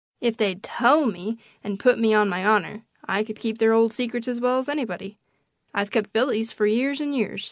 If 0.19 0.35
they'd 0.35 0.63
TELL 0.63 1.05
me, 1.05 1.37
and 1.63 1.79
put 1.79 1.99
me 1.99 2.11
on 2.11 2.27
my 2.27 2.43
honor, 2.43 2.85
I 3.05 3.23
could 3.23 3.39
keep 3.39 3.59
their 3.59 3.71
old 3.73 3.93
secrets 3.93 4.27
as 4.27 4.39
well 4.39 4.57
as 4.57 4.67
anybody. 4.67 5.19
I've 5.75 5.91
kept 5.91 6.11
Billy's 6.11 6.51
for 6.51 6.65
years 6.65 6.99
and 6.99 7.15
years. 7.15 7.39